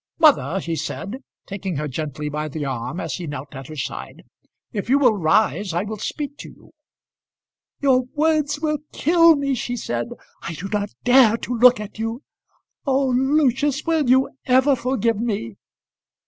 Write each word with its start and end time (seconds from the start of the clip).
"Mother," 0.17 0.59
he 0.59 0.75
said, 0.75 1.19
taking 1.45 1.75
her 1.75 1.87
gently 1.87 2.27
by 2.27 2.47
the 2.47 2.65
arm 2.65 2.99
as 2.99 3.13
he 3.13 3.27
knelt 3.27 3.53
at 3.53 3.67
her 3.67 3.75
side, 3.75 4.23
"if 4.73 4.89
you 4.89 4.97
will 4.97 5.13
rise 5.15 5.75
I 5.75 5.83
will 5.83 5.99
speak 5.99 6.37
to 6.37 6.49
you." 6.49 6.71
"Your 7.81 8.05
words 8.15 8.59
will 8.59 8.79
kill 8.93 9.35
me," 9.35 9.53
she 9.53 9.75
said. 9.77 10.07
"I 10.41 10.53
do 10.55 10.69
not 10.69 10.89
dare 11.03 11.37
to 11.37 11.53
look 11.55 11.79
at 11.79 11.99
you. 11.99 12.23
Oh! 12.83 13.09
Lucius, 13.09 13.85
will 13.85 14.09
you 14.09 14.31
ever 14.47 14.75
forgive 14.75 15.19
me?" 15.19 15.57